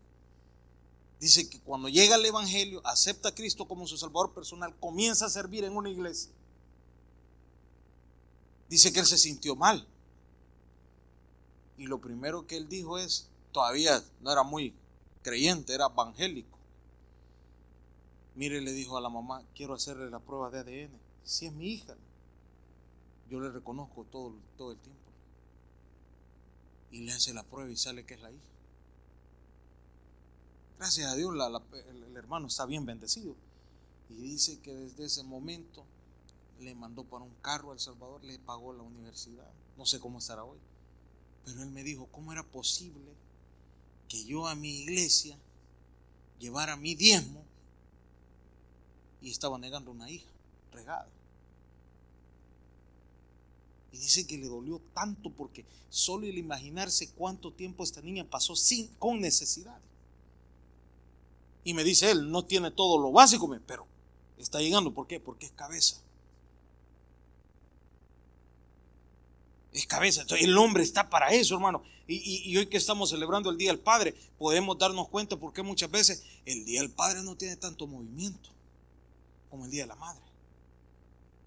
[1.18, 5.30] Dice que cuando llega el Evangelio, acepta a Cristo como su Salvador personal, comienza a
[5.30, 6.32] servir en una iglesia.
[8.68, 9.86] Dice que él se sintió mal.
[11.82, 14.72] Y lo primero que él dijo es, todavía no era muy
[15.24, 16.56] creyente, era evangélico.
[18.36, 20.92] Mire, le dijo a la mamá, quiero hacerle la prueba de ADN.
[21.24, 21.96] Si es mi hija,
[23.28, 25.10] yo le reconozco todo, todo el tiempo.
[26.92, 28.52] Y le hace la prueba y sale que es la hija.
[30.78, 33.34] Gracias a Dios el, hermano está bien bendecido.
[34.08, 35.84] Y dice que desde ese momento
[36.60, 39.50] le mandó para un carro a El Salvador, le pagó la universidad.
[39.76, 40.60] No sé cómo estará hoy.
[41.44, 43.12] Pero él me dijo, ¿cómo era posible
[44.08, 45.36] que yo a mi iglesia
[46.38, 47.44] llevara mi diezmo
[49.20, 50.30] y estaba negando una hija
[50.72, 51.08] regada?
[53.92, 58.56] Y dice que le dolió tanto porque solo el imaginarse cuánto tiempo esta niña pasó
[58.56, 59.78] sin, con necesidad.
[61.64, 63.86] Y me dice él, no tiene todo lo básico, pero
[64.38, 64.94] está llegando.
[64.94, 65.20] ¿Por qué?
[65.20, 66.00] Porque es cabeza.
[69.72, 70.22] Es cabeza.
[70.22, 71.82] Entonces, el hombre está para eso, hermano.
[72.06, 75.90] Y, hoy que estamos celebrando el Día del Padre, podemos darnos cuenta por qué muchas
[75.90, 78.50] veces el Día del Padre no tiene tanto movimiento
[79.48, 80.22] como el Día de la Madre.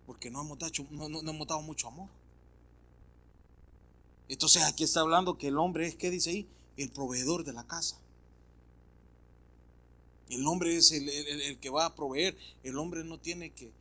[0.07, 0.57] Porque no hemos,
[0.91, 2.09] no, no hemos dado mucho amor.
[4.27, 6.47] Entonces aquí está hablando que el hombre es, ¿qué dice ahí?
[6.77, 7.97] El proveedor de la casa.
[10.29, 12.35] El hombre es el, que va a proveer.
[12.63, 13.71] El hombre no tiene que,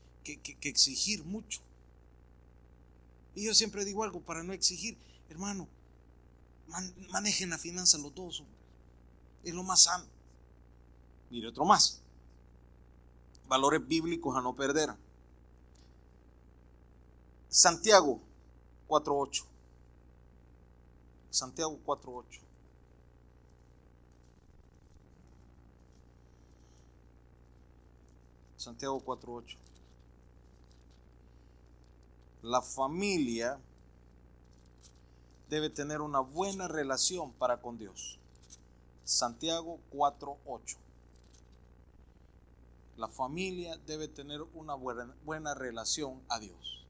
[0.63, 1.61] exigir mucho.
[3.35, 4.97] Y yo siempre digo algo para no exigir.
[5.29, 5.69] Hermano,
[7.11, 8.43] manejen la finanza los dos.
[9.43, 10.07] Es lo más sano.
[11.31, 12.01] Mire otro más.
[13.49, 14.95] Valores bíblicos a no perder.
[17.49, 18.21] Santiago
[18.89, 19.45] 4.8.
[21.31, 22.41] Santiago 4.8.
[28.57, 29.64] Santiago 4.8.
[32.45, 33.59] La familia
[35.49, 38.19] debe tener una buena relación para con Dios.
[39.03, 40.77] Santiago 4.8.
[42.99, 46.85] La familia debe tener una buena, buena relación a Dios.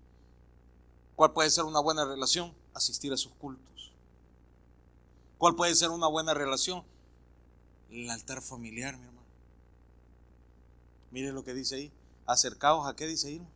[1.15, 2.53] ¿Cuál puede ser una buena relación?
[2.75, 3.93] Asistir a sus cultos.
[5.39, 6.83] ¿Cuál puede ser una buena relación?
[7.91, 9.29] El altar familiar, mi hermano.
[11.13, 11.93] Mire lo que dice ahí.
[12.27, 13.47] Acercaos a qué dice ahí.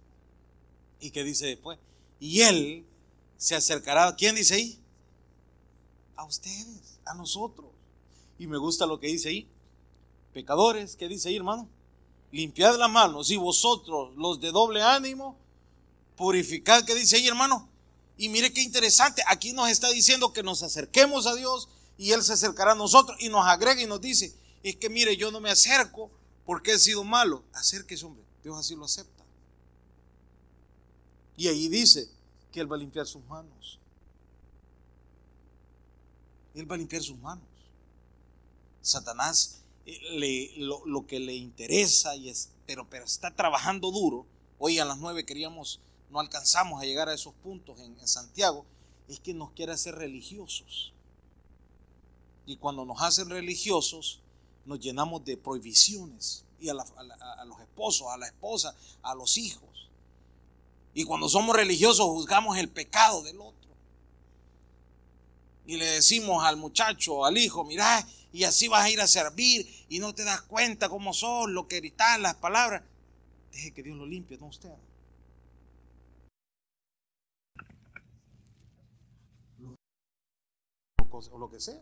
[1.01, 1.81] ¿Y qué dice después?
[2.21, 2.87] Y él
[3.37, 4.15] se acercará.
[4.17, 4.81] ¿Quién dice ahí?
[6.17, 7.71] A ustedes, a nosotros.
[8.39, 9.49] Y me gusta lo que dice ahí.
[10.33, 11.69] Pecadores, ¿qué dice ahí, hermano?
[12.31, 15.39] Limpiad las manos y vosotros, los de doble ánimo,
[16.17, 17.69] purificad, ¿qué dice ahí, hermano?
[18.19, 22.23] Y mire qué interesante, aquí nos está diciendo que nos acerquemos a Dios y Él
[22.23, 25.41] se acercará a nosotros y nos agrega y nos dice, es que mire, yo no
[25.41, 26.11] me acerco
[26.45, 27.45] porque he sido malo.
[27.53, 29.18] Acérquese, hombre, Dios así lo acepta.
[31.39, 32.11] Y ahí dice
[32.53, 33.79] que Él va a limpiar sus manos.
[36.55, 37.47] Él va a limpiar sus manos.
[38.83, 44.27] Satanás eh, le, lo, que le interesa, y es, pero, pero está trabajando duro.
[44.59, 48.65] Hoy a las nueve queríamos no alcanzamos a llegar a esos puntos en, Santiago,
[49.09, 50.93] es que nos quiere hacer religiosos.
[52.47, 54.21] Y cuando nos hacen religiosos,
[54.65, 56.45] nos llenamos de prohibiciones.
[56.61, 59.78] Y a, a, los esposos, a la esposa, a los hijos.
[60.99, 63.71] Y cuando somos religiosos, juzgamos el pecado del otro.
[65.65, 69.87] Y le decimos al muchacho, al hijo, mira, y así vas a ir a servir
[69.89, 72.83] y no te das cuenta cómo son, lo que gritas, las palabras.
[73.53, 74.73] Deje que Dios lo limpie, no usted.
[81.13, 81.81] o lo que sea.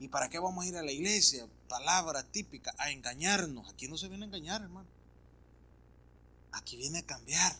[0.00, 1.46] ¿Y para qué vamos a ir a la iglesia?
[1.68, 3.72] Palabra típica, a engañarnos.
[3.72, 4.91] Aquí no se viene a engañar, hermano.
[6.52, 7.56] Aquí viene a cambiar.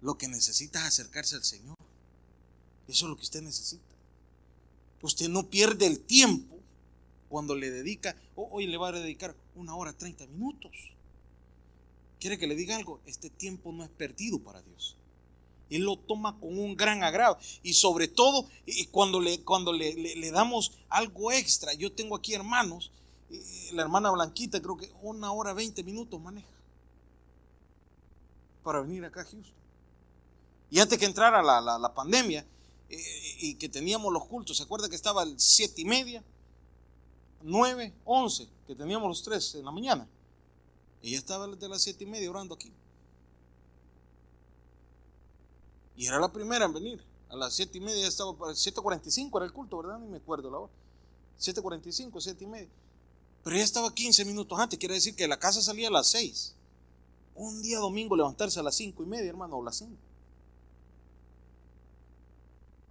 [0.00, 1.76] Lo que necesita es acercarse al Señor.
[2.88, 3.94] Eso es lo que usted necesita.
[5.02, 6.56] Usted no pierde el tiempo
[7.28, 10.70] cuando le dedica, hoy le va a dedicar una hora, 30 minutos.
[12.20, 13.00] ¿Quiere que le diga algo?
[13.06, 14.96] Este tiempo no es perdido para Dios.
[15.68, 17.38] Él lo toma con un gran agrado.
[17.62, 18.48] Y sobre todo
[18.90, 21.74] cuando le, cuando le, damos algo extra.
[21.74, 22.92] Yo tengo aquí hermanos,
[23.30, 26.53] eh, la hermana Blanquita creo que una hora, 20 minutos maneja
[28.64, 29.54] para venir acá a Houston.
[30.70, 32.44] Y antes que entrara la, pandemia
[32.88, 36.24] eh, y que teníamos los cultos, ¿se acuerda que estaba el siete y media?
[37.42, 40.08] 9, 11, que teníamos los tres en la mañana.
[41.02, 42.72] Ella estaba desde las siete y media orando aquí.
[45.96, 47.04] Y era la primera en venir.
[47.28, 49.98] A las siete y media estaba, 7.45 era el culto, ¿verdad?
[49.98, 50.72] Ni me acuerdo la hora.
[51.38, 52.70] 7.45, 7 y media.
[53.42, 56.54] Pero ya estaba 15 minutos antes, quiere decir que la casa salía a las 6.
[57.34, 59.92] Un día domingo levantarse a las 5 y media, hermano, o las 5.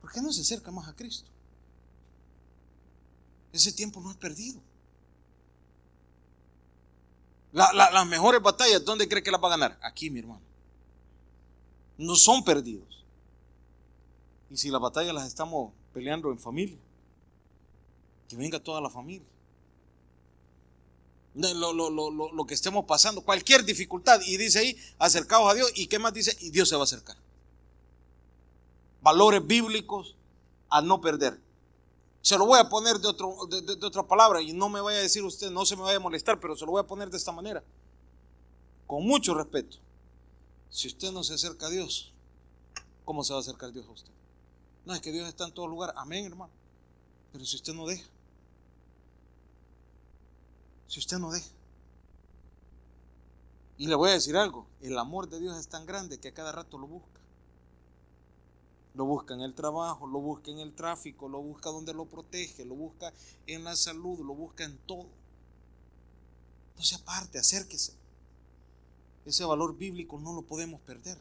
[0.01, 1.29] ¿Por qué no se acerca más a Cristo?
[3.53, 4.60] Ese tiempo no es perdido.
[7.51, 9.79] las mejores batallas, ¿dónde cree que las va a ganar?
[9.82, 10.41] Aquí, mi hermano.
[11.97, 13.06] No son perdidos.
[14.49, 16.79] Y si las batallas las estamos peleando en familia,
[18.27, 19.27] que venga toda la familia.
[21.36, 25.98] Lo, lo, que estemos pasando, cualquier dificultad, y dice ahí, acercaos a Dios, y qué
[25.98, 27.17] más dice, y Dios se va a acercar.
[29.02, 30.15] Valores bíblicos
[30.69, 31.39] a no perder.
[32.22, 35.02] Se lo voy a poner de, otro, de, otra palabra y no me vaya a
[35.02, 37.17] decir usted, no se me vaya a molestar, pero se lo voy a poner de
[37.17, 37.63] esta manera.
[38.88, 39.78] Con mucho respeto.
[40.69, 42.13] Si usted no se acerca a Dios,
[43.04, 44.12] ¿cómo se va a acercar Dios a usted?
[44.86, 45.93] No, es que Dios está en todo lugar.
[45.98, 46.52] Amén, hermano.
[47.32, 48.08] Pero si usted no deja.
[50.93, 51.49] Si usted no deja.
[53.79, 54.67] Y le voy a decir algo.
[54.79, 57.19] El amor de Dios es tan grande que a cada rato lo busca.
[58.93, 62.63] Lo busca en el trabajo, lo busca en el tráfico, lo busca donde lo protege,
[62.63, 63.12] lo busca
[63.47, 65.10] en la salud, lo busca en todo.
[66.77, 67.95] No se aparte, acérquese.
[69.25, 71.17] Ese valor bíblico no lo podemos perder.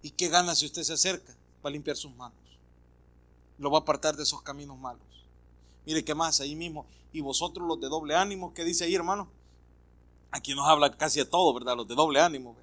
[0.00, 1.36] ¿Y qué gana si usted se acerca?
[1.60, 2.38] para limpiar sus manos.
[3.58, 5.05] Lo va a apartar de esos caminos malos.
[5.86, 6.84] Mire qué más, ahí mismo.
[7.12, 9.28] Y vosotros los de doble ánimo, ¿qué dice ahí, hermano?
[10.32, 11.76] Aquí nos habla casi a todo, ¿verdad?
[11.76, 12.56] Los de doble ánimo.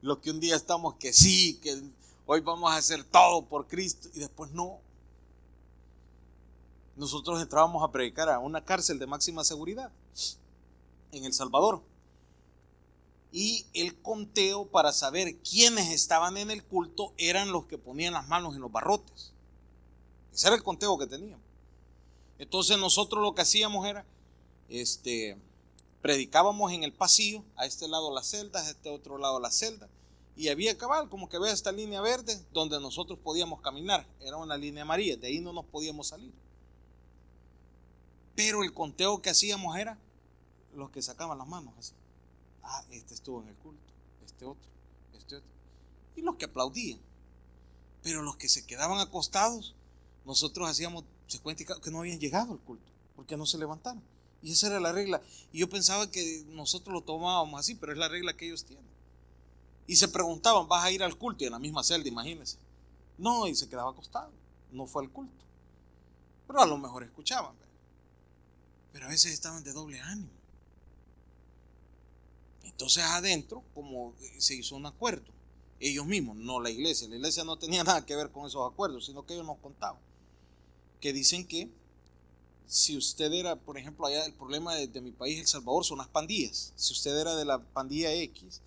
[0.00, 1.80] Los que un día estamos que sí, que
[2.26, 4.80] hoy vamos a hacer todo por Cristo y después no.
[6.96, 9.92] Nosotros entrábamos a predicar a una cárcel de máxima seguridad
[11.12, 11.82] en El Salvador.
[13.30, 18.26] Y el conteo para saber quiénes estaban en el culto eran los que ponían las
[18.26, 19.32] manos en los barrotes.
[20.32, 21.51] Ese era el conteo que teníamos.
[22.42, 24.04] Entonces nosotros lo que hacíamos era,
[24.68, 25.38] este,
[26.00, 29.88] predicábamos en el pasillo, a este lado las celdas, a este otro lado las celdas,
[30.34, 34.08] y había cabal, como que ve esta línea verde, donde nosotros podíamos caminar.
[34.18, 36.32] Era una línea amarilla, de ahí no nos podíamos salir.
[38.34, 39.96] Pero el conteo que hacíamos era
[40.74, 41.94] los que sacaban las manos así.
[42.64, 43.92] Ah, este estuvo en el culto,
[44.24, 44.68] este otro,
[45.16, 45.50] este otro.
[46.16, 46.98] Y los que aplaudían.
[48.02, 49.76] Pero los que se quedaban acostados,
[50.24, 54.02] nosotros hacíamos se cuenta que no habían llegado al culto, porque no se levantaron.
[54.42, 55.22] Y esa era la regla.
[55.52, 58.84] Y yo pensaba que nosotros lo tomábamos así, pero es la regla que ellos tienen.
[59.86, 61.44] Y se preguntaban, ¿vas a ir al culto?
[61.44, 62.58] Y en la misma celda, imagínense.
[63.18, 64.32] No, y se quedaba acostado.
[64.70, 65.44] No fue al culto.
[66.46, 67.54] Pero a lo mejor escuchaban.
[68.92, 70.30] Pero a veces estaban de doble ánimo.
[72.64, 75.30] Entonces adentro, como se hizo un acuerdo,
[75.78, 79.06] ellos mismos, no la iglesia, la iglesia no tenía nada que ver con esos acuerdos,
[79.06, 80.00] sino que ellos nos contaban,
[81.02, 81.68] que dicen que
[82.66, 86.08] si usted era, por ejemplo, allá el problema de, mi país, El Salvador, son las
[86.08, 86.72] pandillas.
[86.76, 88.62] Si usted era de la pandilla X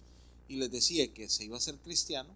[0.49, 2.29] y les decía que se iba a ser cristiano,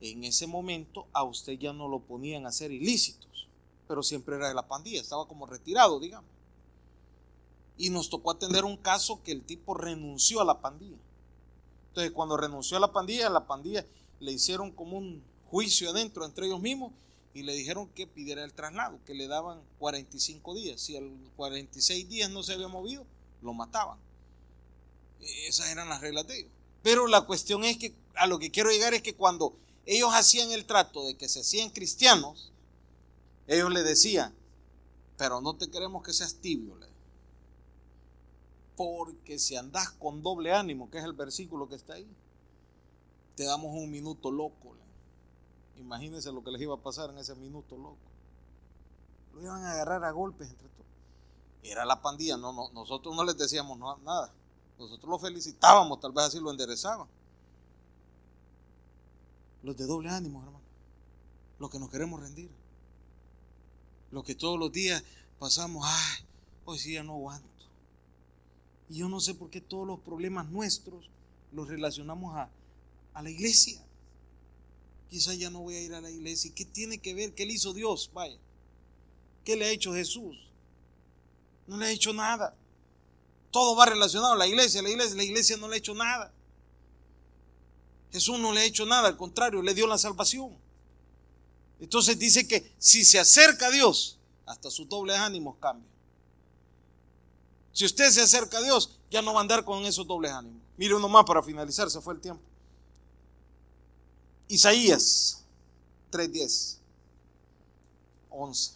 [0.00, 3.48] en ese momento a usted ya no lo ponían a ser ilícitos,
[3.88, 6.30] pero siempre era de la pandilla, estaba como retirado, digamos.
[7.76, 10.98] Y nos tocó atender un caso que el tipo renunció a la pandilla.
[11.88, 13.84] Entonces, cuando renunció a la pandilla, la pandilla
[14.20, 16.92] le hicieron como un juicio adentro entre ellos mismos
[17.34, 20.80] y le dijeron que pidiera el traslado, que le daban 45 días.
[20.80, 23.06] Si a los 46 días no se había movido,
[23.40, 23.98] lo mataban.
[25.46, 26.52] Esas eran las reglas de ellos.
[26.82, 30.50] Pero la cuestión es que a lo que quiero llegar es que cuando ellos hacían
[30.52, 32.52] el trato de que se hacían cristianos,
[33.46, 34.34] ellos le decían,
[35.16, 36.76] pero no te queremos que seas tibio,
[38.76, 42.08] porque si andás con doble ánimo, que es el versículo que está ahí,
[43.36, 44.74] te damos un minuto loco.
[45.82, 47.98] Imagínense lo que les iba a pasar en ese minuto loco.
[49.34, 50.86] Lo iban a agarrar a golpes entre todos.
[51.62, 54.32] Era la pandilla, no, no, nosotros no les decíamos nada.
[54.78, 57.06] Nosotros lo felicitábamos, tal vez así lo enderezaban.
[59.62, 60.60] Los de doble ánimo, hermano.
[61.58, 62.50] Los que nos queremos rendir.
[64.10, 65.02] Los que todos los días
[65.38, 66.24] pasamos, ay,
[66.64, 67.48] hoy sí ya no aguanto.
[68.88, 71.08] Y yo no sé por qué todos los problemas nuestros
[71.52, 72.50] los relacionamos a,
[73.22, 73.80] la iglesia.
[75.12, 76.50] Quizá ya no voy a ir a la iglesia.
[76.54, 77.34] ¿Qué tiene que ver?
[77.34, 78.10] ¿Qué le hizo Dios?
[78.14, 78.38] Vaya.
[79.44, 80.38] ¿Qué le ha hecho Jesús?
[81.66, 82.56] No le ha hecho nada.
[83.50, 86.32] Todo va relacionado a la iglesia, la iglesia, la iglesia no le ha hecho nada.
[88.10, 90.56] Jesús no le ha hecho nada, al contrario, le dio la salvación.
[91.78, 95.92] Entonces dice que si se acerca a Dios, hasta sus dobles ánimos cambian.
[97.74, 100.62] Si usted se acerca a Dios, ya no va a andar con esos dobles ánimos.
[100.78, 102.51] Mire uno más para finalizar, se fue el tiempo.
[104.52, 105.42] Isaías
[106.10, 106.76] 3.10.
[108.28, 108.72] 11.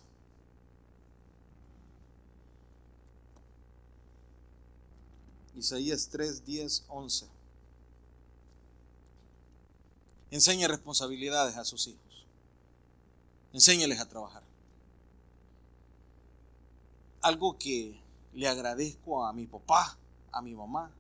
[5.55, 7.27] Isaías 3, 10, 11.
[10.31, 12.25] Enseñe responsabilidades a sus hijos.
[13.53, 14.43] Enséñeles a trabajar.
[17.21, 18.01] Algo que
[18.33, 19.99] le agradezco a mi papá,
[20.33, 20.91] a mi mamá,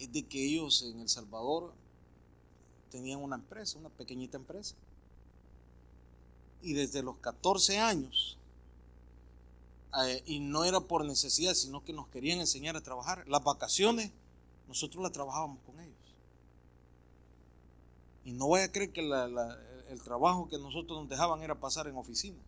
[0.00, 1.72] es de que ellos en El Salvador
[2.90, 4.74] tenían una empresa, una pequeñita empresa.
[6.62, 8.38] Y desde los 14 años,
[10.04, 13.26] eh, y no era por necesidad, sino que nos querían enseñar a trabajar.
[13.26, 14.12] Las vacaciones,
[14.68, 15.96] nosotros las trabajábamos con ellos.
[18.24, 21.96] Y no voy a creer que el trabajo que nosotros nos dejaban era pasar en
[21.96, 22.38] oficina.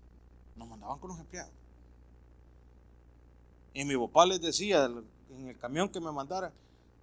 [0.57, 1.53] Nos mandaban con los empleados.
[3.75, 4.85] Y mi papá les decía
[5.31, 6.53] en el camión que me mandara,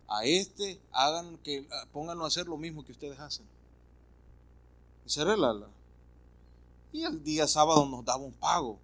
[0.09, 3.45] a este hagan que pónganlo a hacer lo mismo que ustedes hacen.
[5.05, 5.67] Y la,
[6.91, 8.79] y el día sábado nos daba un pago.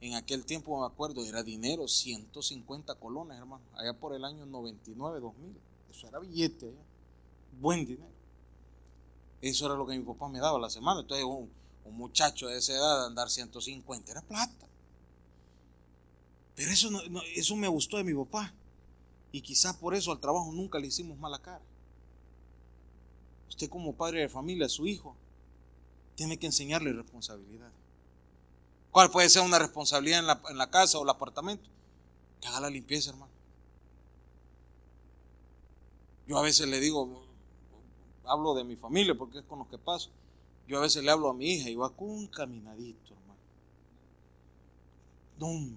[0.00, 5.20] En aquel tiempo me acuerdo, era dinero, 150 colones, hermano, allá por el año 99,
[5.20, 5.56] 2000.
[5.90, 6.74] Eso era billete,
[7.60, 8.12] buen dinero.
[9.40, 11.00] Eso era lo que mi papá me daba la semana.
[11.00, 11.48] Entonces, un,
[11.84, 14.66] un muchacho de esa edad andar 150 era plata.
[16.54, 16.90] Pero eso,
[17.34, 18.52] eso me gustó de mi papá.
[19.34, 21.60] Y quizás por eso al trabajo nunca le hicimos mala cara.
[23.48, 25.16] Usted como padre de familia, su hijo,
[26.14, 27.72] tiene que enseñarle responsabilidad.
[28.92, 31.68] ¿Cuál puede ser una responsabilidad en la, en la casa o el apartamento?
[32.40, 33.32] Que haga la limpieza, hermano.
[36.28, 37.26] Yo a veces le digo,
[38.26, 40.10] hablo de mi familia porque es con los que paso.
[40.68, 43.40] Yo a veces le hablo a mi hija y va con un caminadito, hermano.
[45.40, 45.76] No,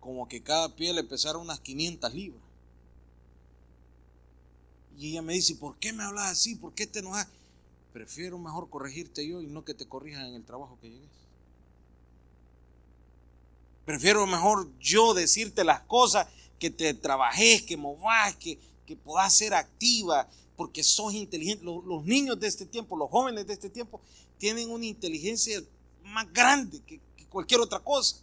[0.00, 2.42] como que cada pie le pesara unas 500 libras.
[4.98, 6.56] Y ella me dice, ¿por qué me hablas así?
[6.56, 7.28] ¿Por qué te enojas?
[7.92, 11.08] Prefiero mejor corregirte yo y no que te corrijan en el trabajo que llegues.
[13.84, 16.26] Prefiero mejor yo decirte las cosas,
[16.58, 21.64] que te trabajes, que movas, que, que puedas ser activa, porque sos inteligente.
[21.64, 24.00] Los, niños de este tiempo, los jóvenes de este tiempo,
[24.36, 25.62] tienen una inteligencia
[26.02, 28.22] más grande que cualquier otra cosa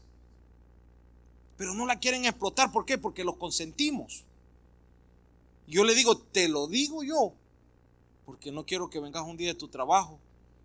[1.57, 2.71] pero no la quieren explotar.
[2.71, 2.97] ¿Por qué?
[2.97, 4.23] Porque los consentimos.
[5.67, 7.33] Yo le digo, te lo digo yo,
[8.25, 10.19] porque no quiero que vengas un día de tu trabajo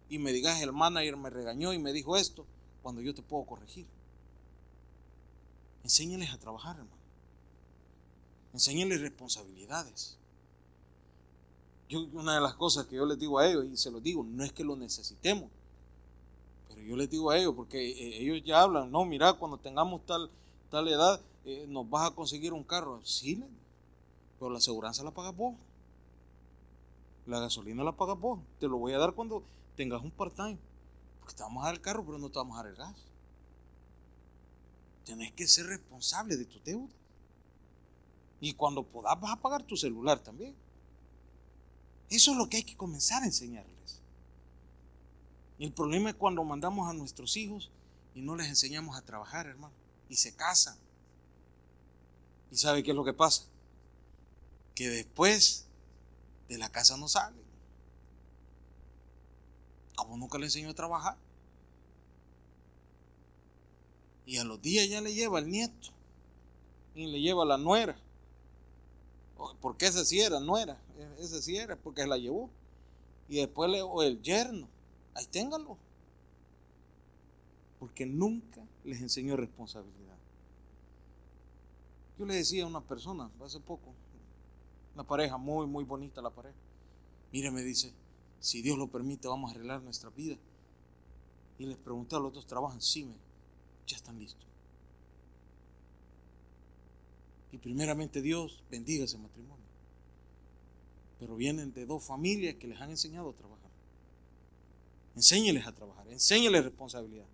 [0.08, 2.46] y me digas, el manager me regañó y me dijo esto,
[2.82, 3.86] cuando yo te puedo corregir.
[5.82, 7.02] Enséñales a trabajar, hermano.
[8.52, 10.18] Enséñales responsabilidades.
[11.88, 14.22] Yo, una de las cosas que yo les digo a ellos, y se los digo,
[14.22, 15.50] no es que lo necesitemos,
[16.68, 20.04] pero yo les digo a ellos, porque eh, ellos ya hablan, no, mira, cuando tengamos
[20.06, 20.30] tal,
[20.72, 23.04] tal edad, eh, nos vas a conseguir un carro.
[23.04, 23.44] Sí,
[24.38, 25.54] pero la aseguranza la pagas vos.
[27.26, 28.40] La gasolina la pagas vos.
[28.58, 29.44] Te lo voy a dar cuando
[29.76, 30.58] tengas un part-time.
[31.20, 32.96] Porque te vamos a dar el carro, pero no te vamos a dar el gas.
[35.04, 36.88] Tenés que ser responsable de tu deuda.
[38.40, 40.54] Y cuando puedas vas a pagar tu celular también.
[42.08, 44.00] Eso es lo que hay que comenzar a enseñarles.
[45.58, 47.70] El problema es cuando mandamos a nuestros hijos
[48.14, 49.81] y no les enseñamos a trabajar, hermano
[50.12, 50.76] y se casan.
[52.50, 53.44] ¿Y sabe qué es lo que pasa?
[54.74, 55.64] Que después
[56.48, 57.40] de la casa no sale
[59.96, 61.16] Como nunca le enseñó a trabajar.
[64.26, 65.88] Y a los días ya le lleva el nieto.
[66.94, 67.96] Y le lleva la nuera.
[69.62, 70.78] Porque esa sí era nuera.
[71.20, 72.50] Esa sí era porque la llevó.
[73.30, 74.68] Y después le, o el yerno.
[75.14, 75.78] Ahí téngalo.
[77.78, 80.16] Porque nunca les enseñó responsabilidad.
[82.18, 83.94] Yo le decía a una persona hace poco,
[84.94, 86.56] una pareja muy, muy bonita la pareja.
[87.32, 87.92] Mire, me dice,
[88.40, 90.36] si Dios lo permite, vamos a arreglar nuestra vida.
[91.58, 92.80] Y les pregunté a los dos, ¿trabajan?
[92.80, 93.14] Sí, me,
[93.86, 94.46] ya están listos.
[97.52, 99.64] Y primeramente Dios bendiga ese matrimonio.
[101.20, 103.70] Pero vienen de dos familias que les han enseñado a trabajar.
[105.14, 107.26] Enséñeles a trabajar, enséñeles responsabilidad.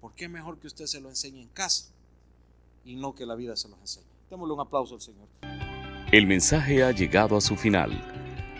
[0.00, 1.92] ¿Por qué mejor que usted se lo enseñe en casa
[2.88, 4.06] y no que la vida se los enseñe.
[4.30, 5.28] Démosle un aplauso al Señor.
[6.10, 7.92] El mensaje ha llegado a su final.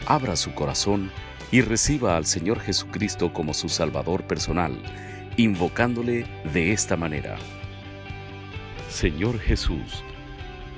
[0.06, 1.10] Abra su corazón
[1.50, 4.82] y reciba al Señor Jesucristo como su Salvador personal,
[5.38, 7.38] invocándole de esta manera.
[8.90, 10.04] Señor Jesús,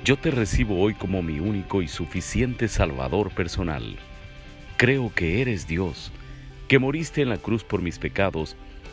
[0.04, 3.98] yo te recibo hoy como mi único y suficiente Salvador personal.
[4.76, 6.12] Creo que eres Dios,
[6.68, 8.56] que moriste en la cruz por mis pecados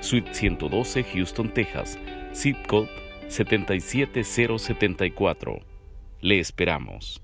[0.00, 1.98] Suite 112, Houston, Texas,
[2.34, 2.88] zip code
[3.28, 5.62] 77074.
[6.20, 7.22] Le esperamos.